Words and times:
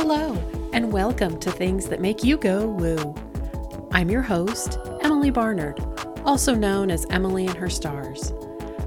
Hello, 0.00 0.32
and 0.72 0.92
welcome 0.92 1.40
to 1.40 1.50
Things 1.50 1.88
That 1.88 2.00
Make 2.00 2.22
You 2.22 2.36
Go 2.36 2.68
Woo. 2.68 3.16
I'm 3.90 4.08
your 4.08 4.22
host, 4.22 4.78
Emily 5.00 5.30
Barnard, 5.30 5.80
also 6.24 6.54
known 6.54 6.88
as 6.88 7.04
Emily 7.10 7.48
and 7.48 7.56
Her 7.56 7.68
Stars. 7.68 8.32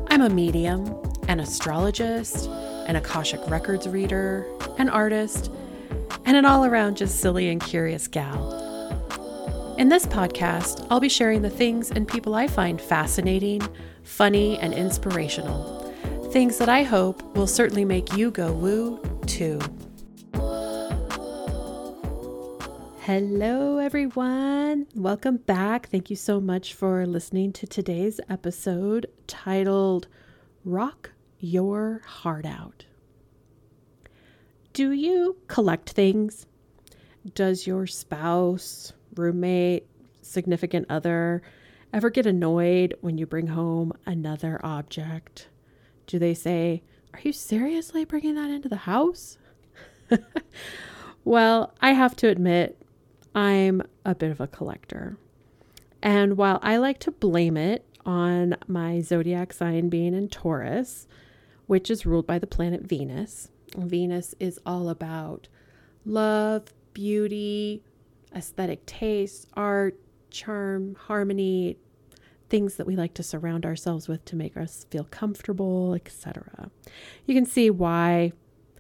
I'm 0.08 0.22
a 0.22 0.30
medium, 0.30 0.98
an 1.28 1.42
astrologist, 1.42 2.48
an 2.88 2.96
Akashic 2.96 3.42
Records 3.50 3.90
reader, 3.90 4.48
an 4.78 4.88
artist, 4.88 5.52
and 6.24 6.38
an 6.38 6.46
all 6.46 6.64
around 6.64 6.96
just 6.96 7.20
silly 7.20 7.50
and 7.50 7.62
curious 7.62 8.08
gal. 8.08 9.76
In 9.78 9.90
this 9.90 10.06
podcast, 10.06 10.88
I'll 10.90 11.02
be 11.02 11.10
sharing 11.10 11.42
the 11.42 11.50
things 11.50 11.92
and 11.92 12.08
people 12.08 12.36
I 12.36 12.48
find 12.48 12.80
fascinating, 12.80 13.62
funny, 14.04 14.58
and 14.60 14.74
inspirational. 14.74 15.94
Things 16.32 16.58
that 16.58 16.70
I 16.70 16.84
hope 16.84 17.22
will 17.36 17.48
certainly 17.48 17.84
make 17.84 18.16
you 18.16 18.32
go 18.32 18.54
woo 18.54 18.98
too. 19.28 19.60
Hello, 23.06 23.80
everyone. 23.80 24.86
Welcome 24.94 25.38
back. 25.38 25.90
Thank 25.90 26.12
you 26.12 26.16
so 26.16 26.40
much 26.40 26.76
for 26.76 27.08
listening 27.08 27.52
to 27.54 27.66
today's 27.66 28.20
episode 28.30 29.08
titled 29.26 30.08
Rock 30.64 31.10
Your 31.40 32.04
Heart 32.06 32.46
Out. 32.46 32.86
Do 34.74 34.92
you 34.92 35.38
collect 35.48 35.90
things? 35.90 36.46
Does 37.34 37.66
your 37.66 37.88
spouse, 37.88 38.94
roommate, 39.16 39.88
significant 40.22 40.86
other 40.88 41.42
ever 41.92 42.12
get 42.12 42.28
annoyed 42.28 42.94
when 43.02 43.18
you 43.18 43.26
bring 43.26 43.48
home 43.48 43.94
another 44.06 44.62
object? 44.64 45.48
Do 46.06 46.20
they 46.20 46.36
say, 46.36 46.84
Are 47.16 47.22
you 47.24 47.34
seriously 47.34 48.06
bringing 48.06 48.36
that 48.36 48.52
into 48.52 48.70
the 48.70 48.76
house? 48.76 49.40
well, 51.24 51.74
I 51.82 51.94
have 51.94 52.16
to 52.18 52.28
admit, 52.28 52.78
I'm 53.34 53.82
a 54.06 54.16
bit 54.16 54.32
of 54.32 54.42
a 54.42 54.48
collector. 54.48 55.18
And 56.02 56.38
while 56.38 56.60
I 56.62 56.78
like 56.78 57.00
to 57.00 57.12
blame 57.12 57.58
it 57.58 57.86
on 58.06 58.58
my 58.68 59.02
zodiac 59.02 59.54
sign 59.54 59.90
being 59.90 60.14
in 60.14 60.28
Taurus, 60.28 61.08
which 61.68 61.90
is 61.90 62.06
ruled 62.06 62.28
by 62.28 62.40
the 62.40 62.48
planet 62.48 62.82
Venus, 62.82 63.50
Venus 63.78 64.36
is 64.40 64.60
all 64.66 64.90
about 64.90 65.48
love, 66.06 66.74
beauty, 66.94 67.84
aesthetic 68.36 68.86
taste, 68.86 69.48
art, 69.54 69.98
charm, 70.30 70.96
harmony, 70.96 71.78
things 72.50 72.76
that 72.76 72.88
we 72.88 72.96
like 72.96 73.14
to 73.14 73.24
surround 73.24 73.66
ourselves 73.66 74.08
with 74.08 74.26
to 74.26 74.36
make 74.36 74.58
us 74.58 74.86
feel 74.90 75.06
comfortable, 75.06 75.94
etc. 75.94 76.70
You 77.26 77.34
can 77.34 77.46
see 77.46 77.70
why 77.70 78.34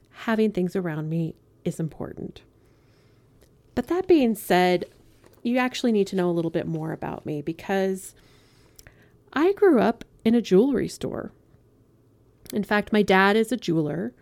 having 0.10 0.52
things 0.52 0.76
around 0.76 1.10
me 1.10 1.36
is 1.64 1.80
important. 1.80 2.42
But 3.82 3.88
that 3.88 4.08
being 4.08 4.36
said, 4.36 4.86
you 5.42 5.58
actually 5.58 5.92
need 5.92 6.06
to 6.06 6.16
know 6.16 6.30
a 6.30 6.38
little 6.38 6.52
bit 6.52 6.68
more 6.68 6.92
about 6.92 7.26
me 7.26 7.42
because 7.42 8.14
I 9.34 9.54
grew 9.54 9.80
up 9.80 10.06
in 10.24 10.36
a 10.36 10.42
jewelry 10.42 10.88
store. 10.88 11.32
In 12.54 12.64
fact, 12.64 12.94
my 12.94 13.02
dad 13.02 13.36
is 13.36 13.52
a 13.52 13.58
jeweler. 13.58 14.14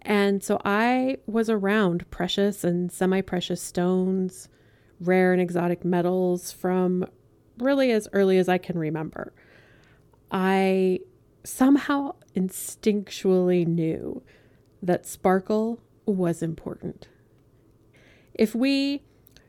And 0.00 0.42
so 0.42 0.58
I 0.64 1.18
was 1.26 1.50
around 1.50 2.10
precious 2.10 2.64
and 2.64 2.90
semi 2.90 3.20
precious 3.20 3.60
stones, 3.60 4.48
rare 4.98 5.34
and 5.34 5.42
exotic 5.42 5.84
metals 5.84 6.50
from 6.50 7.04
really 7.58 7.90
as 7.90 8.08
early 8.14 8.38
as 8.38 8.48
I 8.48 8.56
can 8.56 8.78
remember. 8.78 9.34
I 10.30 11.00
somehow 11.44 12.14
instinctually 12.34 13.66
knew 13.66 14.22
that 14.82 15.04
sparkle 15.04 15.78
was 16.06 16.42
important. 16.42 17.08
If 18.34 18.54
we 18.54 19.02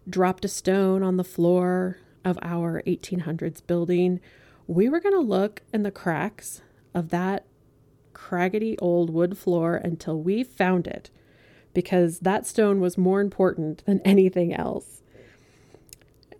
dropped 0.07 0.45
a 0.45 0.49
stone 0.49 1.01
on 1.01 1.17
the 1.17 1.23
floor 1.23 1.97
of 2.23 2.37
our 2.41 2.83
1800s 2.85 3.65
building, 3.65 4.19
we 4.67 4.89
were 4.89 4.99
going 4.99 5.15
to 5.15 5.19
look 5.21 5.63
in 5.73 5.83
the 5.83 5.91
cracks 5.91 6.61
of 6.93 7.09
that 7.09 7.45
craggedy 8.13 8.75
old 8.79 9.09
wood 9.09 9.37
floor 9.37 9.75
until 9.75 10.19
we 10.19 10.43
found 10.43 10.87
it, 10.87 11.09
because 11.73 12.19
that 12.19 12.45
stone 12.45 12.79
was 12.79 12.97
more 12.97 13.21
important 13.21 13.83
than 13.85 14.01
anything 14.05 14.53
else. 14.53 15.01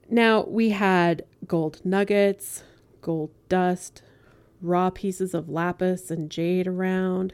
Now, 0.10 0.46
we 0.46 0.70
had 0.70 1.26
gold 1.48 1.82
nuggets, 1.84 2.64
gold 3.02 3.32
dust, 3.50 4.04
raw 4.62 4.92
pieces 4.92 5.34
of 5.34 5.50
lapis 5.50 6.12
and 6.12 6.30
jade 6.30 6.68
around, 6.68 7.34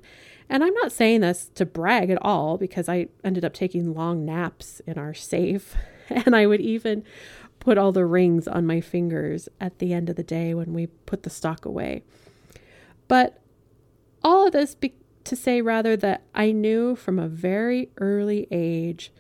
and 0.51 0.66
I'm 0.66 0.73
not 0.73 0.91
saying 0.91 1.22
this 1.22 1.50
to 1.56 1.66
brag 1.66 2.09
at 2.09 2.22
all 2.22 2.57
because 2.57 2.89
I 2.89 3.07
ended 3.23 3.45
up 3.45 3.53
taking 3.53 3.94
long 3.94 4.25
naps 4.25 4.81
in 4.85 5.00
our 5.00 5.16
safe. 5.16 5.75
And 6.13 6.35
I 6.35 6.45
would 6.45 6.59
even 6.59 7.06
put 7.59 7.78
all 7.78 7.94
the 7.94 8.06
rings 8.06 8.45
on 8.45 8.66
my 8.66 8.81
fingers 8.81 9.47
at 9.61 9.79
the 9.79 9.94
end 9.94 10.09
of 10.09 10.17
the 10.17 10.23
day 10.23 10.53
when 10.53 10.73
we 10.73 10.88
put 10.88 11.23
the 11.23 11.29
stock 11.29 11.63
away. 11.63 12.03
But 13.07 13.41
all 14.22 14.45
of 14.45 14.51
this 14.51 14.75
be- 14.75 14.97
to 15.23 15.38
say 15.38 15.61
rather 15.61 15.95
that 15.95 16.23
I 16.35 16.51
knew 16.51 16.97
from 16.97 17.17
a 17.17 17.29
very 17.29 17.91
early 17.95 18.45
age 18.51 19.13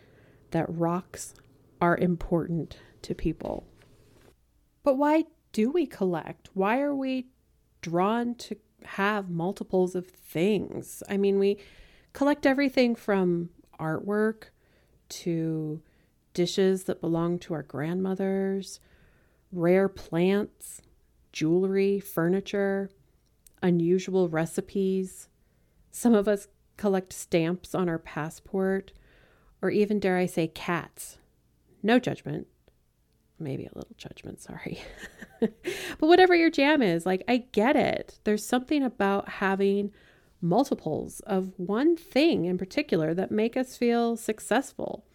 that 0.49 0.65
rocks 0.67 1.33
are 1.79 1.95
important 1.95 2.77
to 3.03 3.15
people. 3.15 3.65
But 4.83 4.97
why 4.97 5.23
do 5.53 5.71
we 5.71 5.85
collect? 5.85 6.49
Why 6.53 6.81
are 6.81 6.93
we 6.93 7.27
drawn 7.81 8.35
to 8.35 8.57
have 8.85 9.29
multiples 9.29 9.95
of 9.95 10.07
things. 10.07 11.03
I 11.09 11.17
mean, 11.17 11.39
we 11.39 11.57
collect 12.13 12.45
everything 12.45 12.95
from 12.95 13.49
artwork 13.79 14.45
to 15.09 15.81
dishes 16.33 16.83
that 16.85 17.01
belong 17.01 17.39
to 17.39 17.53
our 17.53 17.63
grandmothers, 17.63 18.79
rare 19.51 19.89
plants, 19.89 20.81
jewelry, 21.31 21.99
furniture, 21.99 22.89
unusual 23.61 24.29
recipes. 24.29 25.27
Some 25.91 26.13
of 26.13 26.27
us 26.27 26.47
collect 26.77 27.13
stamps 27.13 27.75
on 27.75 27.89
our 27.89 27.99
passport, 27.99 28.91
or 29.61 29.69
even, 29.69 29.99
dare 29.99 30.17
I 30.17 30.25
say, 30.25 30.47
cats. 30.47 31.17
No 31.83 31.99
judgment 31.99 32.47
maybe 33.41 33.65
a 33.65 33.71
little 33.75 33.95
judgment, 33.97 34.41
sorry. 34.41 34.79
but 35.39 35.51
whatever 35.99 36.35
your 36.35 36.49
jam 36.49 36.81
is, 36.81 37.05
like 37.05 37.23
I 37.27 37.37
get 37.51 37.75
it. 37.75 38.19
There's 38.23 38.45
something 38.45 38.83
about 38.83 39.27
having 39.27 39.91
multiples 40.41 41.19
of 41.21 41.53
one 41.57 41.95
thing 41.95 42.45
in 42.45 42.57
particular 42.57 43.13
that 43.13 43.31
make 43.31 43.55
us 43.55 43.77
feel 43.77 44.17
successful 44.17 45.05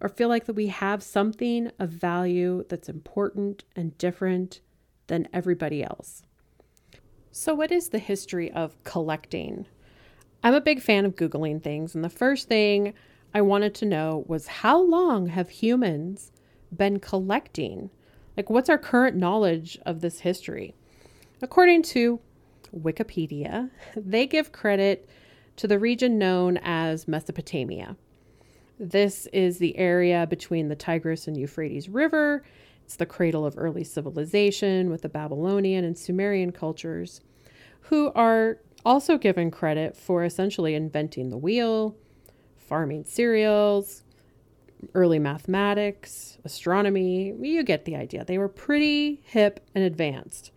or 0.00 0.08
feel 0.08 0.28
like 0.28 0.44
that 0.44 0.54
we 0.54 0.66
have 0.66 1.02
something 1.02 1.70
of 1.78 1.88
value 1.88 2.64
that's 2.68 2.88
important 2.88 3.64
and 3.74 3.96
different 3.96 4.60
than 5.06 5.28
everybody 5.32 5.82
else. 5.82 6.22
So, 7.30 7.54
what 7.54 7.72
is 7.72 7.90
the 7.90 7.98
history 7.98 8.50
of 8.52 8.82
collecting? 8.84 9.66
I'm 10.42 10.54
a 10.54 10.60
big 10.60 10.80
fan 10.80 11.04
of 11.04 11.16
Googling 11.16 11.62
things, 11.62 11.94
and 11.94 12.04
the 12.04 12.10
first 12.10 12.48
thing 12.48 12.94
I 13.34 13.40
wanted 13.42 13.74
to 13.76 13.84
know 13.84 14.24
was 14.26 14.46
how 14.46 14.80
long 14.80 15.26
have 15.28 15.50
humans 15.50 16.32
been 16.74 17.00
collecting? 17.00 17.90
Like, 18.36 18.50
what's 18.50 18.68
our 18.68 18.78
current 18.78 19.16
knowledge 19.16 19.78
of 19.86 20.00
this 20.00 20.20
history? 20.20 20.74
According 21.42 21.82
to 21.84 22.20
Wikipedia, 22.74 23.70
they 23.96 24.26
give 24.26 24.52
credit 24.52 25.08
to 25.56 25.66
the 25.66 25.78
region 25.78 26.18
known 26.18 26.58
as 26.58 27.08
Mesopotamia. 27.08 27.96
This 28.78 29.26
is 29.32 29.58
the 29.58 29.76
area 29.78 30.26
between 30.26 30.68
the 30.68 30.76
Tigris 30.76 31.26
and 31.26 31.36
Euphrates 31.36 31.88
River. 31.88 32.44
It's 32.84 32.96
the 32.96 33.06
cradle 33.06 33.46
of 33.46 33.54
early 33.56 33.84
civilization 33.84 34.90
with 34.90 35.02
the 35.02 35.08
Babylonian 35.08 35.84
and 35.84 35.96
Sumerian 35.96 36.52
cultures, 36.52 37.22
who 37.82 38.12
are 38.14 38.58
also 38.84 39.16
given 39.16 39.50
credit 39.50 39.96
for 39.96 40.24
essentially 40.24 40.74
inventing 40.74 41.30
the 41.30 41.38
wheel, 41.38 41.96
farming 42.56 43.04
cereals, 43.04 44.04
early 44.94 45.18
mathematics, 45.18 46.38
astronomy. 46.44 47.34
You 47.40 47.62
get 47.62 47.84
the 47.84 47.96
idea. 47.96 48.24
They 48.24 48.38
were 48.38 48.48
pretty 48.48 49.20
hip 49.24 49.60
and 49.74 49.84
advanced. 49.84 50.50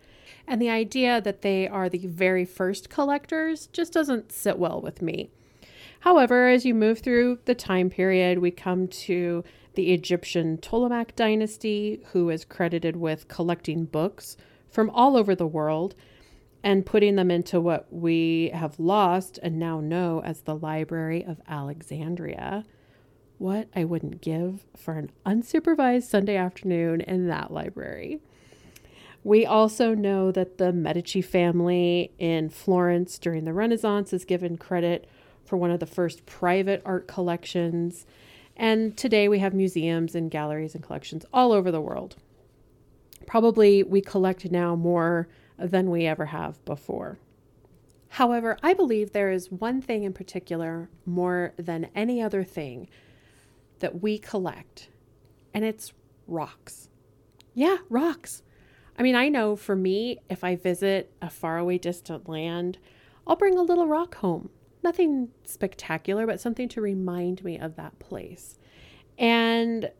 And 0.46 0.60
the 0.60 0.70
idea 0.70 1.20
that 1.20 1.42
they 1.42 1.68
are 1.68 1.88
the 1.88 2.06
very 2.06 2.44
first 2.44 2.90
collectors 2.90 3.68
just 3.68 3.92
doesn't 3.92 4.32
sit 4.32 4.58
well 4.58 4.80
with 4.80 5.00
me. 5.00 5.30
However, 6.00 6.48
as 6.48 6.64
you 6.64 6.74
move 6.74 7.00
through 7.00 7.40
the 7.44 7.54
time 7.54 7.90
period, 7.90 8.38
we 8.38 8.50
come 8.50 8.88
to 8.88 9.44
the 9.74 9.92
Egyptian 9.92 10.58
Ptolemaic 10.58 11.14
dynasty, 11.14 12.02
who 12.12 12.30
is 12.30 12.44
credited 12.44 12.96
with 12.96 13.28
collecting 13.28 13.84
books 13.84 14.36
from 14.70 14.90
all 14.90 15.16
over 15.16 15.34
the 15.34 15.46
world 15.46 15.94
and 16.62 16.86
putting 16.86 17.16
them 17.16 17.30
into 17.30 17.60
what 17.60 17.86
we 17.90 18.50
have 18.52 18.78
lost 18.78 19.38
and 19.42 19.58
now 19.58 19.80
know 19.80 20.20
as 20.22 20.42
the 20.42 20.54
Library 20.54 21.24
of 21.24 21.40
Alexandria 21.48 22.64
what 23.40 23.68
I 23.74 23.84
wouldn't 23.84 24.20
give 24.20 24.66
for 24.76 24.94
an 24.98 25.10
unsupervised 25.24 26.02
Sunday 26.02 26.36
afternoon 26.36 27.00
in 27.00 27.26
that 27.28 27.50
library. 27.50 28.20
We 29.24 29.46
also 29.46 29.94
know 29.94 30.30
that 30.30 30.58
the 30.58 30.74
Medici 30.74 31.22
family 31.22 32.12
in 32.18 32.50
Florence 32.50 33.18
during 33.18 33.46
the 33.46 33.54
Renaissance 33.54 34.12
is 34.12 34.26
given 34.26 34.58
credit 34.58 35.08
for 35.42 35.56
one 35.56 35.70
of 35.70 35.80
the 35.80 35.86
first 35.86 36.26
private 36.26 36.82
art 36.84 37.08
collections. 37.08 38.04
And 38.58 38.94
today 38.94 39.26
we 39.26 39.38
have 39.38 39.54
museums 39.54 40.14
and 40.14 40.30
galleries 40.30 40.74
and 40.74 40.84
collections 40.84 41.24
all 41.32 41.52
over 41.52 41.70
the 41.70 41.80
world. 41.80 42.16
Probably 43.26 43.82
we 43.82 44.02
collect 44.02 44.50
now 44.50 44.76
more 44.76 45.28
than 45.58 45.90
we 45.90 46.04
ever 46.04 46.26
have 46.26 46.62
before. 46.66 47.18
However, 48.10 48.58
I 48.62 48.74
believe 48.74 49.12
there 49.12 49.30
is 49.30 49.50
one 49.50 49.80
thing 49.80 50.02
in 50.02 50.12
particular 50.12 50.90
more 51.06 51.54
than 51.56 51.88
any 51.94 52.20
other 52.20 52.44
thing 52.44 52.86
that 53.80 54.02
we 54.02 54.18
collect, 54.18 54.88
and 55.52 55.64
it's 55.64 55.92
rocks. 56.26 56.88
Yeah, 57.54 57.78
rocks. 57.88 58.42
I 58.98 59.02
mean, 59.02 59.14
I 59.14 59.28
know 59.28 59.56
for 59.56 59.74
me, 59.74 60.18
if 60.28 60.44
I 60.44 60.56
visit 60.56 61.12
a 61.20 61.30
faraway 61.30 61.78
distant 61.78 62.28
land, 62.28 62.78
I'll 63.26 63.36
bring 63.36 63.58
a 63.58 63.62
little 63.62 63.86
rock 63.86 64.16
home. 64.16 64.50
Nothing 64.82 65.28
spectacular, 65.44 66.26
but 66.26 66.40
something 66.40 66.68
to 66.70 66.80
remind 66.80 67.44
me 67.44 67.58
of 67.58 67.76
that 67.76 67.98
place. 67.98 68.58
And 69.18 69.90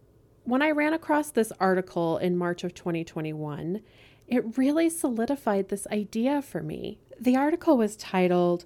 when 0.44 0.62
I 0.62 0.70
ran 0.70 0.94
across 0.94 1.30
this 1.30 1.52
article 1.60 2.18
in 2.18 2.36
March 2.36 2.64
of 2.64 2.74
2021, 2.74 3.82
it 4.26 4.56
really 4.56 4.88
solidified 4.88 5.68
this 5.68 5.86
idea 5.88 6.40
for 6.40 6.62
me. 6.62 6.98
The 7.20 7.36
article 7.36 7.76
was 7.76 7.96
titled 7.96 8.64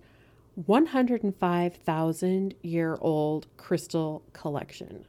105,000 0.54 2.54
Year 2.62 2.96
Old 3.00 3.46
Crystal 3.56 4.22
Collection. 4.32 5.06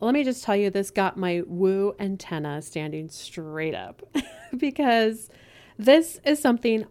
Let 0.00 0.14
me 0.14 0.24
just 0.24 0.44
tell 0.44 0.56
you, 0.56 0.70
this 0.70 0.90
got 0.90 1.16
my 1.16 1.42
woo 1.46 1.94
antenna 1.98 2.60
standing 2.62 3.08
straight 3.08 3.74
up 3.74 4.02
because 4.56 5.30
this 5.78 6.20
is 6.24 6.40
something 6.40 6.86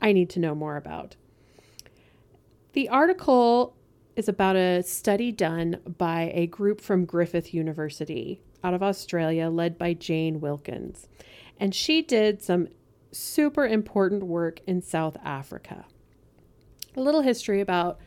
I 0.00 0.12
need 0.12 0.30
to 0.30 0.40
know 0.40 0.54
more 0.54 0.76
about. 0.76 1.16
The 2.72 2.88
article 2.88 3.76
is 4.16 4.28
about 4.28 4.56
a 4.56 4.82
study 4.82 5.30
done 5.30 5.78
by 5.98 6.32
a 6.34 6.46
group 6.46 6.80
from 6.80 7.04
Griffith 7.04 7.54
University 7.54 8.40
out 8.64 8.74
of 8.74 8.82
Australia, 8.82 9.48
led 9.48 9.78
by 9.78 9.94
Jayne 9.94 10.40
Wilkins. 10.40 11.08
And 11.58 11.74
she 11.74 12.02
did 12.02 12.42
some 12.42 12.68
super 13.12 13.66
important 13.66 14.24
work 14.24 14.60
in 14.66 14.82
South 14.82 15.16
Africa. 15.22 15.84
A 16.96 17.00
little 17.00 17.20
history 17.20 17.60
about 17.60 18.00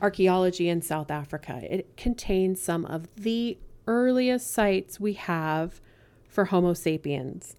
archaeology 0.00 0.68
in 0.68 0.80
South 0.82 1.10
Africa. 1.10 1.60
It 1.62 1.96
contains 1.96 2.62
some 2.62 2.84
of 2.84 3.08
the 3.16 3.58
earliest 3.88 4.52
sites 4.52 5.00
we 5.00 5.14
have 5.14 5.80
for 6.28 6.46
Homo 6.46 6.74
sapiens. 6.74 7.56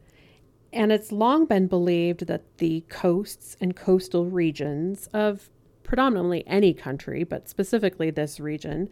And 0.72 0.92
it's 0.92 1.12
long 1.12 1.46
been 1.46 1.68
believed 1.68 2.28
that 2.28 2.58
the 2.60 2.86
coasts 2.88 3.58
and 3.60 3.76
coastal 3.76 4.26
regions 4.26 5.10
of 5.14 5.50
predominantly 5.84 6.46
any 6.48 6.74
country, 6.74 7.24
but 7.24 7.50
specifically 7.50 8.12
this 8.12 8.40
region, 8.40 8.88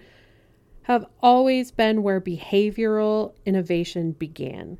have 0.83 1.05
always 1.21 1.71
been 1.71 2.01
where 2.01 2.19
behavioral 2.19 3.35
innovation 3.45 4.11
began. 4.13 4.79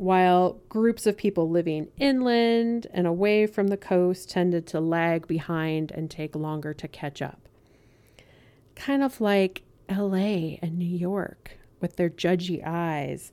While 0.00 0.60
groups 0.70 1.06
of 1.06 1.18
people 1.18 1.50
living 1.50 1.88
inland 1.98 2.86
and 2.94 3.06
away 3.06 3.46
from 3.46 3.68
the 3.68 3.76
coast 3.76 4.30
tended 4.30 4.66
to 4.68 4.80
lag 4.80 5.26
behind 5.26 5.90
and 5.90 6.10
take 6.10 6.34
longer 6.34 6.72
to 6.72 6.88
catch 6.88 7.20
up 7.20 7.50
kind 8.80 9.02
of 9.02 9.20
like 9.20 9.62
LA 9.90 10.56
and 10.62 10.78
New 10.78 10.84
York 10.84 11.58
with 11.80 11.96
their 11.96 12.08
judgy 12.08 12.66
eyes, 12.66 13.30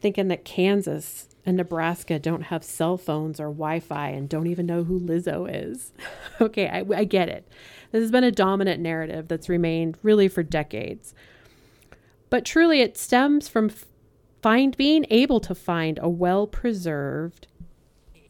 thinking 0.00 0.28
that 0.28 0.44
Kansas 0.44 1.28
and 1.44 1.56
Nebraska 1.56 2.18
don't 2.18 2.42
have 2.42 2.62
cell 2.62 2.96
phones 2.96 3.40
or 3.40 3.46
Wi 3.48 3.80
Fi 3.80 4.10
and 4.10 4.28
don't 4.28 4.46
even 4.46 4.64
know 4.66 4.84
who 4.84 5.00
Lizzo 5.00 5.48
is. 5.52 5.92
okay, 6.40 6.68
I, 6.68 6.84
I 6.94 7.04
get 7.04 7.28
it. 7.28 7.48
This 7.90 8.02
has 8.02 8.12
been 8.12 8.24
a 8.24 8.30
dominant 8.30 8.80
narrative 8.80 9.26
that's 9.26 9.48
remained 9.48 9.98
really 10.02 10.28
for 10.28 10.44
decades. 10.44 11.14
But 12.30 12.44
truly, 12.44 12.80
it 12.80 12.96
stems 12.96 13.48
from 13.48 13.70
find 14.42 14.76
being 14.76 15.06
able 15.10 15.40
to 15.40 15.54
find 15.54 15.98
a 16.02 16.08
well 16.08 16.46
preserved 16.46 17.46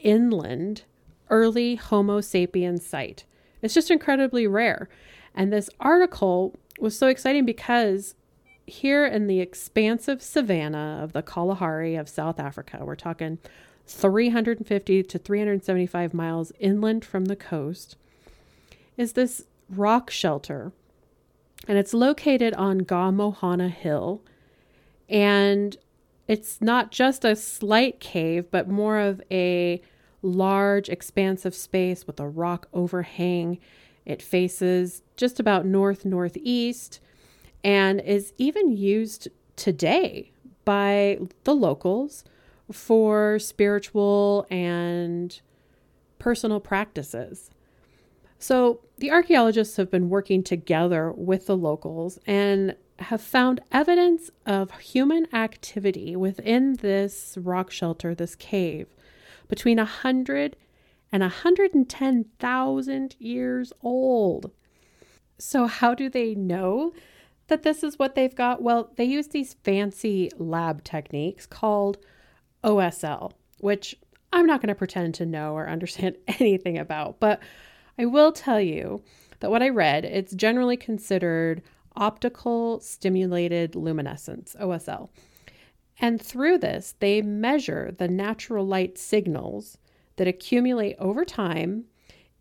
inland 0.01 0.83
early 1.31 1.75
Homo 1.75 2.21
sapiens 2.21 2.87
site. 2.87 3.25
It's 3.63 3.75
just 3.75 3.91
incredibly 3.91 4.47
rare. 4.47 4.89
And 5.35 5.53
this 5.53 5.69
article 5.81 6.55
was 6.79 6.97
so 6.97 7.09
exciting 7.09 7.45
because 7.45 8.15
here 8.67 9.07
in 9.07 9.27
the 9.27 9.41
expansive 9.41 10.23
savanna 10.23 11.01
of 11.03 11.13
the 11.13 11.23
Kalahari 11.23 11.97
of 11.97 12.09
South 12.09 12.41
Africa, 12.41 12.81
we're 12.83 12.97
talking 12.97 13.39
350 13.87 15.03
to 15.05 15.19
375 15.19 16.15
miles 16.15 16.53
inland 16.59 17.05
from 17.05 17.27
the 17.27 17.37
coast, 17.37 17.97
is 18.97 19.13
this 19.13 19.45
rock 19.69 20.11
shelter. 20.11 20.73
And 21.69 21.79
it's 21.79 21.95
located 21.95 22.55
on 22.55 22.79
Ga 22.79 23.11
Mohana 23.11 23.71
Hill. 23.71 24.23
And 25.09 25.77
it's 26.29 26.61
not 26.61 26.91
just 26.91 27.25
a 27.25 27.37
slight 27.37 28.01
cave, 28.01 28.51
but 28.51 28.69
more 28.69 28.99
of 28.99 29.23
a 29.31 29.81
large, 30.23 30.89
expansive 30.89 31.55
space 31.55 32.07
with 32.07 32.19
a 32.19 32.29
rock 32.29 32.69
overhang 32.73 33.59
it 34.07 34.23
faces 34.23 35.03
just 35.17 35.41
about 35.41 35.67
north 35.67 36.05
northeast 36.05 37.01
and 37.65 38.01
is 38.01 38.33
even 38.39 38.71
used 38.71 39.29
today 39.57 40.31
by 40.65 41.19
the 41.45 41.55
locals 41.55 42.25
for 42.71 43.39
spiritual 43.39 44.47
and 44.49 45.41
personal 46.19 46.61
practices. 46.61 47.51
So, 48.39 48.81
the 48.99 49.11
archaeologists 49.11 49.77
have 49.77 49.91
been 49.91 50.09
working 50.09 50.43
together 50.43 51.13
with 51.13 51.47
the 51.47 51.57
locals 51.57 52.19
and 52.27 52.77
have 52.99 53.21
found 53.21 53.61
evidence 53.73 54.31
of 54.45 54.71
human 54.79 55.33
activity 55.35 56.17
within 56.17 56.75
this 56.75 57.37
rock 57.41 57.71
shelter, 57.71 58.15
this 58.15 58.35
cave, 58.35 58.89
between 59.49 59.79
100 59.79 60.57
and 61.13 61.23
110,000 61.23 63.17
years 63.19 63.73
old. 63.83 64.51
So, 65.39 65.67
how 65.67 65.95
do 65.95 66.09
they 66.09 66.35
know 66.35 66.93
that 67.49 67.63
this 67.63 67.83
is 67.85 67.99
what 67.99 68.15
they've 68.15 68.35
got? 68.35 68.63
Well, 68.63 68.91
they 68.97 69.05
use 69.05 69.29
these 69.29 69.55
fancy 69.63 70.31
lab 70.39 70.83
techniques 70.83 71.47
called 71.47 71.99
OSL, 72.65 73.33
which 73.59 73.95
I'm 74.33 74.47
not 74.47 74.61
going 74.61 74.69
to 74.69 74.75
pretend 74.75 75.15
to 75.17 75.27
know 75.27 75.55
or 75.55 75.69
understand 75.69 76.17
anything 76.41 76.79
about, 76.79 77.21
but 77.21 77.41
I 77.99 78.07
will 78.07 78.33
tell 78.33 78.61
you 78.61 79.03
that 79.41 79.51
what 79.51 79.63
I 79.63 79.69
read, 79.69 80.05
it's 80.05 80.35
generally 80.35 80.77
considered 80.77 81.63
optical 81.97 82.81
stimulated 82.81 83.75
luminescence, 83.75 84.55
OSL. 84.61 85.09
And 85.99 86.21
through 86.21 86.59
this, 86.59 86.95
they 86.99 87.23
measure 87.23 87.95
the 87.97 88.09
natural 88.09 88.67
light 88.67 88.99
signals 88.99 89.79
that 90.17 90.29
accumulate 90.29 90.97
over 90.99 91.25
time 91.25 91.85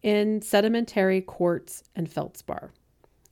in 0.02 0.42
sedimentary 0.42 1.22
quartz 1.22 1.84
and 1.96 2.12
feldspar. 2.12 2.72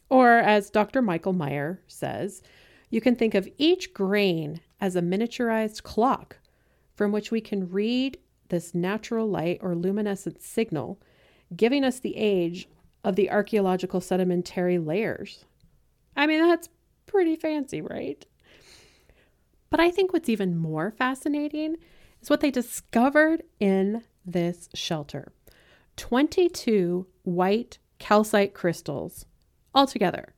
Or, 0.09 0.37
as 0.37 0.69
Dr. 0.69 1.01
Michael 1.01 1.33
Meyer 1.33 1.81
says, 1.87 2.41
you 2.89 3.01
can 3.01 3.15
think 3.15 3.33
of 3.33 3.49
each 3.57 3.93
grain 3.93 4.61
as 4.79 4.95
a 4.95 5.01
miniaturized 5.01 5.83
clock 5.83 6.37
from 6.95 7.11
which 7.11 7.31
we 7.31 7.41
can 7.41 7.69
read 7.69 8.17
this 8.49 8.75
natural 8.75 9.27
light 9.27 9.57
or 9.61 9.75
luminescent 9.75 10.41
signal, 10.41 10.99
giving 11.55 11.83
us 11.83 11.99
the 11.99 12.15
age 12.15 12.67
of 13.03 13.15
the 13.15 13.31
archaeological 13.31 13.99
sedimentary 13.99 14.77
layers. 14.77 15.45
I 16.15 16.27
mean, 16.27 16.47
that's 16.47 16.69
pretty 17.05 17.35
fancy, 17.35 17.81
right? 17.81 18.25
But 19.69 19.79
I 19.79 19.89
think 19.89 20.13
what's 20.13 20.29
even 20.29 20.57
more 20.57 20.91
fascinating 20.91 21.77
is 22.21 22.29
what 22.29 22.41
they 22.41 22.51
discovered 22.51 23.43
in 23.59 24.03
this 24.25 24.69
shelter 24.73 25.31
22 25.97 27.05
white 27.23 27.77
calcite 27.99 28.53
crystals 28.53 29.25
altogether. 29.75 30.33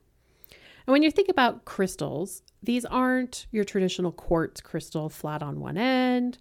And 0.87 0.91
when 0.91 1.03
you 1.03 1.11
think 1.11 1.29
about 1.29 1.65
crystals, 1.65 2.43
these 2.61 2.85
aren't 2.85 3.47
your 3.51 3.63
traditional 3.63 4.11
quartz 4.11 4.61
crystal 4.61 5.09
flat 5.09 5.41
on 5.41 5.59
one 5.59 5.77
end, 5.77 6.37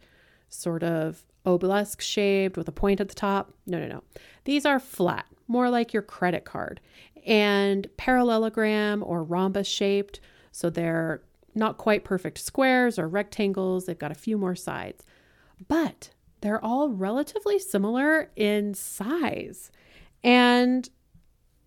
sort 0.49 0.83
of 0.83 1.25
obelisk 1.47 2.01
shaped 2.01 2.57
with 2.57 2.69
a 2.69 2.73
point 2.73 3.01
at 3.01 3.09
the 3.09 3.15
top. 3.15 3.53
No, 3.67 3.79
no, 3.79 3.87
no. 3.87 4.03
These 4.45 4.67
are 4.67 4.79
flat, 4.79 5.27
more 5.49 5.71
like 5.71 5.93
your 5.93 6.03
credit 6.03 6.45
card, 6.45 6.81
and 7.25 7.89
parallelogram 7.97 9.03
or 9.03 9.23
rhombus 9.23 9.67
shaped. 9.67 10.21
So 10.53 10.71
they're 10.71 11.23
not 11.55 11.79
quite 11.79 12.05
perfect 12.05 12.39
squares 12.39 12.99
or 12.99 13.09
rectangles. 13.09 13.87
They've 13.87 13.99
got 13.99 14.11
a 14.11 14.17
few 14.17 14.37
more 14.37 14.57
sides. 14.57 15.05
But 15.69 16.11
they're 16.41 16.65
all 16.65 16.91
relatively 16.91 17.59
similar 17.59 18.31
in 18.37 18.75
size. 18.75 19.71
And 20.23 20.89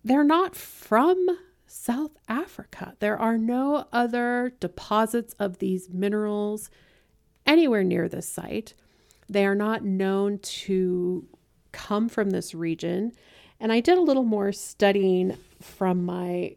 they're 0.04 0.24
not 0.24 0.54
from 0.54 1.38
South 1.66 2.12
Africa. 2.28 2.94
There 3.00 3.18
are 3.18 3.36
no 3.36 3.86
other 3.92 4.54
deposits 4.60 5.34
of 5.38 5.58
these 5.58 5.90
minerals 5.90 6.70
anywhere 7.46 7.84
near 7.84 8.08
this 8.08 8.28
site. 8.28 8.74
They 9.28 9.44
are 9.44 9.54
not 9.54 9.84
known 9.84 10.38
to 10.38 11.26
come 11.72 12.08
from 12.08 12.30
this 12.30 12.54
region. 12.54 13.12
And 13.60 13.72
I 13.72 13.80
did 13.80 13.98
a 13.98 14.02
little 14.02 14.24
more 14.24 14.52
studying 14.52 15.36
from 15.60 16.04
my 16.04 16.56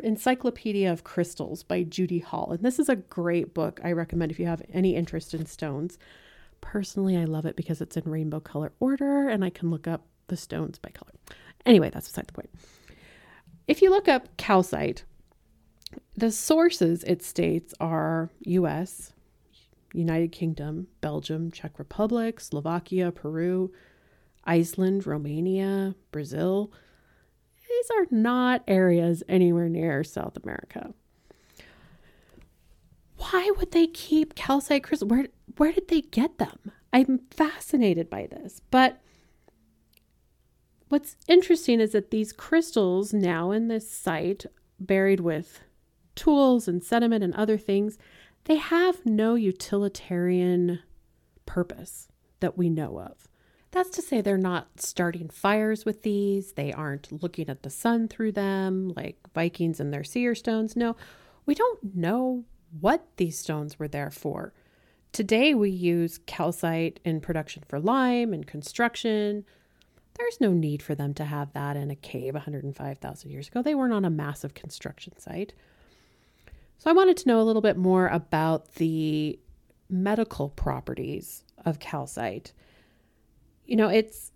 Encyclopedia 0.00 0.92
of 0.92 1.04
Crystals 1.04 1.62
by 1.62 1.84
Judy 1.84 2.18
Hall. 2.18 2.50
And 2.52 2.62
this 2.62 2.78
is 2.78 2.88
a 2.88 2.96
great 2.96 3.54
book 3.54 3.80
I 3.82 3.92
recommend 3.92 4.32
if 4.32 4.38
you 4.38 4.46
have 4.46 4.62
any 4.72 4.96
interest 4.96 5.32
in 5.32 5.46
stones. 5.46 5.98
Personally, 6.60 7.16
I 7.16 7.24
love 7.24 7.46
it 7.46 7.56
because 7.56 7.80
it's 7.80 7.96
in 7.96 8.04
rainbow 8.04 8.40
color 8.40 8.72
order 8.80 9.28
and 9.28 9.44
I 9.44 9.50
can 9.50 9.70
look 9.70 9.86
up 9.86 10.04
the 10.26 10.36
stones 10.36 10.78
by 10.78 10.90
color. 10.90 11.12
Anyway, 11.64 11.90
that's 11.90 12.08
beside 12.08 12.26
the 12.26 12.32
point. 12.32 12.50
If 13.66 13.80
you 13.80 13.90
look 13.90 14.08
up 14.08 14.36
calcite, 14.36 15.04
the 16.16 16.30
sources 16.30 17.04
it 17.04 17.22
states 17.22 17.72
are 17.80 18.30
US, 18.40 19.12
United 19.92 20.32
Kingdom, 20.32 20.88
Belgium, 21.00 21.50
Czech 21.50 21.78
Republic, 21.78 22.40
Slovakia, 22.40 23.12
Peru, 23.12 23.72
Iceland, 24.44 25.06
Romania, 25.06 25.94
Brazil. 26.10 26.72
These 27.68 27.90
are 27.96 28.06
not 28.10 28.62
areas 28.66 29.22
anywhere 29.28 29.68
near 29.68 30.02
South 30.02 30.36
America. 30.42 30.92
Why 33.16 33.50
would 33.58 33.72
they 33.72 33.86
keep 33.86 34.34
calcite 34.34 34.82
crystals? 34.82 35.10
Where, 35.10 35.26
where 35.56 35.72
did 35.72 35.88
they 35.88 36.00
get 36.00 36.38
them? 36.38 36.72
I'm 36.92 37.20
fascinated 37.30 38.10
by 38.10 38.26
this. 38.26 38.60
But 38.70 39.00
what's 40.88 41.16
interesting 41.28 41.80
is 41.80 41.92
that 41.92 42.10
these 42.10 42.32
crystals 42.32 43.12
now 43.12 43.50
in 43.52 43.68
this 43.68 43.90
site, 43.90 44.46
buried 44.80 45.20
with 45.20 45.60
tools 46.16 46.66
and 46.66 46.82
sediment 46.82 47.22
and 47.22 47.34
other 47.34 47.58
things, 47.58 47.98
they 48.44 48.56
have 48.56 49.04
no 49.06 49.34
utilitarian 49.34 50.80
purpose 51.46 52.08
that 52.40 52.58
we 52.58 52.68
know 52.68 52.98
of. 52.98 53.28
That's 53.72 53.90
to 53.90 54.02
say, 54.02 54.20
they're 54.20 54.36
not 54.36 54.80
starting 54.80 55.28
fires 55.28 55.84
with 55.84 56.02
these. 56.02 56.52
They 56.52 56.72
aren't 56.72 57.22
looking 57.22 57.48
at 57.48 57.62
the 57.62 57.70
sun 57.70 58.08
through 58.08 58.32
them 58.32 58.92
like 58.96 59.18
Vikings 59.32 59.78
and 59.78 59.92
their 59.92 60.02
seer 60.02 60.34
stones. 60.34 60.74
No, 60.74 60.96
we 61.46 61.54
don't 61.54 61.94
know 61.94 62.44
what 62.80 63.06
these 63.16 63.38
stones 63.38 63.78
were 63.78 63.88
there 63.88 64.10
for. 64.10 64.52
Today, 65.12 65.54
we 65.54 65.70
use 65.70 66.18
calcite 66.26 67.00
in 67.04 67.20
production 67.20 67.62
for 67.68 67.80
lime 67.80 68.32
and 68.32 68.46
construction. 68.46 69.44
There's 70.14 70.40
no 70.40 70.52
need 70.52 70.82
for 70.82 70.94
them 70.94 71.14
to 71.14 71.24
have 71.24 71.52
that 71.52 71.76
in 71.76 71.90
a 71.90 71.96
cave 71.96 72.34
105,000 72.34 73.30
years 73.30 73.48
ago. 73.48 73.62
They 73.62 73.74
weren't 73.74 73.92
on 73.92 74.04
a 74.04 74.10
massive 74.10 74.54
construction 74.54 75.18
site. 75.18 75.52
So 76.78 76.90
I 76.90 76.92
wanted 76.92 77.16
to 77.18 77.28
know 77.28 77.40
a 77.40 77.44
little 77.44 77.62
bit 77.62 77.76
more 77.76 78.08
about 78.08 78.74
the 78.74 79.38
medical 79.88 80.48
properties 80.48 81.44
of 81.64 81.78
calcite. 81.78 82.52
You 83.70 83.76
know, 83.76 83.88
it's 83.88 84.32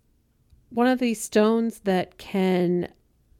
one 0.69 0.87
of 0.87 0.99
these 0.99 1.21
stones 1.21 1.81
that 1.81 2.17
can 2.17 2.87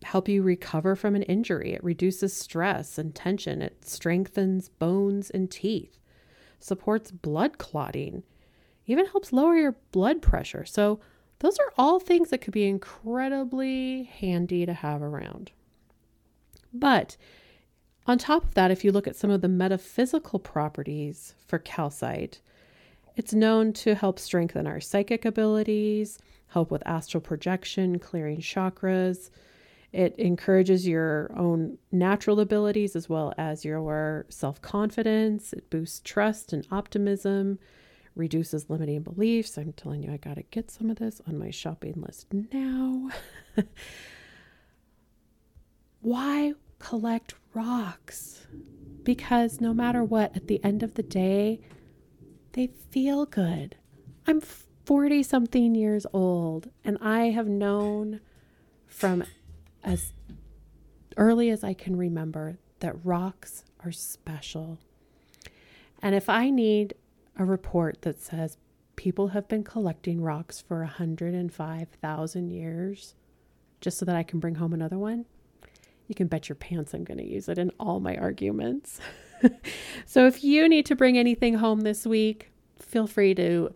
help 0.03 0.27
you 0.27 0.43
recover 0.43 0.93
from 0.97 1.15
an 1.15 1.23
injury. 1.23 1.71
It 1.71 1.81
reduces 1.81 2.35
stress 2.35 2.97
and 2.97 3.15
tension. 3.15 3.61
It 3.61 3.85
strengthens 3.85 4.67
bones 4.67 5.29
and 5.29 5.49
teeth, 5.49 5.97
supports 6.59 7.11
blood 7.11 7.59
clotting, 7.59 8.23
even 8.85 9.05
helps 9.05 9.31
lower 9.31 9.55
your 9.55 9.77
blood 9.93 10.21
pressure. 10.21 10.65
So, 10.65 10.99
those 11.39 11.57
are 11.59 11.71
all 11.77 12.01
things 12.01 12.29
that 12.29 12.39
could 12.39 12.53
be 12.53 12.67
incredibly 12.67 14.03
handy 14.03 14.65
to 14.65 14.73
have 14.73 15.01
around. 15.01 15.51
But 16.73 17.15
on 18.05 18.17
top 18.17 18.43
of 18.43 18.53
that, 18.55 18.69
if 18.69 18.83
you 18.83 18.91
look 18.91 19.07
at 19.07 19.15
some 19.15 19.29
of 19.29 19.39
the 19.39 19.47
metaphysical 19.47 20.39
properties 20.39 21.35
for 21.47 21.57
calcite, 21.57 22.41
it's 23.15 23.34
known 23.34 23.74
to 23.74 23.95
help 23.95 24.19
strengthen 24.19 24.67
our 24.67 24.79
psychic 24.79 25.25
abilities, 25.25 26.19
help 26.48 26.72
with 26.72 26.84
astral 26.86 27.22
projection, 27.22 28.00
clearing 28.00 28.39
chakras. 28.39 29.29
It 29.91 30.15
encourages 30.17 30.88
your 30.88 31.31
own 31.38 31.77
natural 31.91 32.39
abilities 32.41 32.95
as 32.95 33.07
well 33.07 33.34
as 33.38 33.63
your 33.63 34.25
self 34.29 34.62
confidence. 34.62 35.53
It 35.53 35.69
boosts 35.69 36.01
trust 36.03 36.51
and 36.51 36.67
optimism, 36.72 37.60
reduces 38.15 38.69
limiting 38.69 39.03
beliefs. 39.03 39.57
I'm 39.57 39.74
telling 39.74 40.03
you, 40.03 40.12
I 40.12 40.17
got 40.17 40.36
to 40.36 40.43
get 40.43 40.69
some 40.69 40.89
of 40.89 40.98
this 40.98 41.22
on 41.27 41.39
my 41.39 41.51
shopping 41.51 42.03
list 42.05 42.27
now. 42.51 43.10
Why 46.01 46.53
collect 46.79 47.36
rocks 47.53 48.45
because 49.05 49.62
no 49.62 49.74
matter 49.74 50.03
what, 50.03 50.36
at 50.36 50.48
the 50.48 50.62
end 50.63 50.84
of 50.84 50.95
the 50.95 51.03
day, 51.03 51.62
they 52.55 52.67
feel 52.89 53.25
good. 53.25 53.75
I'm 54.25 54.41
40 54.85 55.24
something 55.24 55.75
years 55.75 56.05
old 56.13 56.69
and 56.85 56.97
I 57.01 57.25
have 57.31 57.47
known 57.47 58.21
from 58.88 59.25
as 59.83 60.13
early 61.17 61.50
as 61.50 61.65
I 61.65 61.74
can 61.74 61.97
remember 61.97 62.57
that 62.79 62.95
rocks 63.05 63.65
are 63.83 63.91
special. 63.91 64.79
And 66.01 66.15
if 66.15 66.29
I 66.29 66.50
need 66.50 66.95
a 67.38 67.43
report 67.43 68.03
that 68.03 68.21
says 68.21 68.57
people 68.95 69.29
have 69.29 69.50
been 69.50 69.65
collecting 69.65 70.21
rocks 70.21 70.62
for 70.62 70.79
105,000 70.79 72.50
years 72.50 73.15
just 73.81 73.97
so 73.97 74.05
that 74.05 74.15
I 74.15 74.24
can 74.24 74.39
bring 74.39 74.55
home 74.55 74.71
another 74.71 74.97
one, 74.97 75.25
you 76.07 76.15
can 76.15 76.27
bet 76.27 76.47
your 76.47 76.55
pants 76.55 76.93
I'm 76.93 77.03
going 77.03 77.17
to 77.17 77.25
use 77.25 77.50
it 77.50 77.57
in 77.57 77.71
all 77.81 78.00
my 78.00 78.15
arguments. 78.15 79.01
so 80.05 80.27
if 80.27 80.43
you 80.43 80.67
need 80.69 80.85
to 80.87 80.95
bring 80.95 81.17
anything 81.17 81.55
home 81.55 81.81
this 81.81 82.05
week, 82.05 82.51
feel 82.79 83.07
free 83.07 83.35
to 83.35 83.73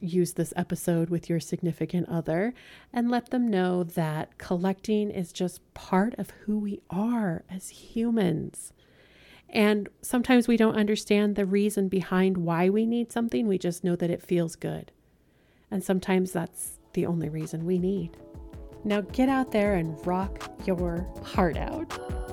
use 0.00 0.34
this 0.34 0.52
episode 0.56 1.08
with 1.10 1.28
your 1.28 1.40
significant 1.40 2.08
other 2.08 2.52
and 2.92 3.10
let 3.10 3.30
them 3.30 3.48
know 3.48 3.82
that 3.82 4.36
collecting 4.38 5.10
is 5.10 5.32
just 5.32 5.74
part 5.74 6.14
of 6.18 6.30
who 6.30 6.58
we 6.58 6.80
are 6.90 7.44
as 7.50 7.68
humans. 7.70 8.72
And 9.48 9.88
sometimes 10.02 10.48
we 10.48 10.56
don't 10.56 10.76
understand 10.76 11.36
the 11.36 11.46
reason 11.46 11.88
behind 11.88 12.36
why 12.36 12.68
we 12.68 12.84
need 12.84 13.12
something, 13.12 13.46
we 13.46 13.58
just 13.58 13.84
know 13.84 13.96
that 13.96 14.10
it 14.10 14.22
feels 14.22 14.56
good. 14.56 14.92
And 15.70 15.82
sometimes 15.82 16.32
that's 16.32 16.78
the 16.92 17.06
only 17.06 17.28
reason 17.28 17.64
we 17.64 17.78
need. 17.78 18.16
Now 18.84 19.00
get 19.00 19.28
out 19.28 19.52
there 19.52 19.74
and 19.74 20.04
rock 20.06 20.50
your 20.66 21.06
heart 21.24 21.56
out. 21.56 22.25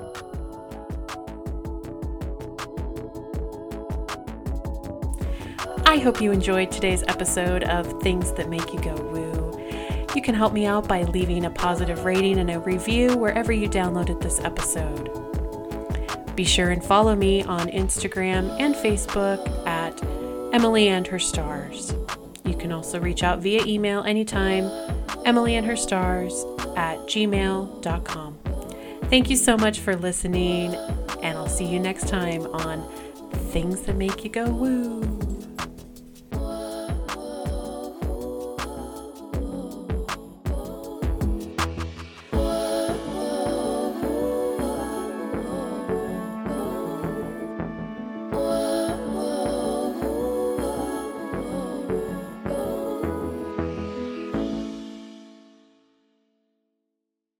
I 5.86 5.98
hope 5.98 6.20
you 6.20 6.32
enjoyed 6.32 6.70
today's 6.70 7.02
episode 7.08 7.64
of 7.64 8.02
Things 8.02 8.32
That 8.32 8.48
Make 8.48 8.72
You 8.72 8.80
Go 8.80 8.94
Woo. 8.94 10.08
You 10.14 10.22
can 10.22 10.34
help 10.34 10.52
me 10.52 10.66
out 10.66 10.88
by 10.88 11.02
leaving 11.02 11.44
a 11.44 11.50
positive 11.50 12.04
rating 12.04 12.38
and 12.38 12.50
a 12.50 12.58
review 12.58 13.16
wherever 13.16 13.52
you 13.52 13.68
downloaded 13.68 14.20
this 14.20 14.40
episode. 14.40 15.10
Be 16.34 16.44
sure 16.44 16.70
and 16.70 16.84
follow 16.84 17.14
me 17.14 17.42
on 17.44 17.68
Instagram 17.68 18.58
and 18.60 18.74
Facebook 18.74 19.46
at 19.66 20.02
Emily 20.54 20.88
and 20.88 21.06
Her 21.06 21.18
Stars. 21.18 21.94
You 22.44 22.54
can 22.54 22.72
also 22.72 22.98
reach 23.00 23.22
out 23.22 23.38
via 23.40 23.64
email 23.64 24.02
anytime 24.02 24.70
Emily 25.24 25.54
and 25.56 25.66
her 25.66 25.76
stars 25.76 26.44
at 26.76 26.98
gmail.com. 27.06 28.38
Thank 29.10 29.30
you 29.30 29.36
so 29.36 29.56
much 29.56 29.80
for 29.80 29.94
listening, 29.96 30.74
and 31.22 31.38
I'll 31.38 31.48
see 31.48 31.66
you 31.66 31.78
next 31.78 32.08
time 32.08 32.46
on 32.46 32.88
Things 33.52 33.82
That 33.82 33.96
Make 33.96 34.24
You 34.24 34.30
Go 34.30 34.46
Woo. 34.46 35.33